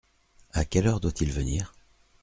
À 0.51 0.65
quelle 0.65 0.87
heure 0.87 0.99
doit-il 0.99 1.31
venir? 1.31 1.75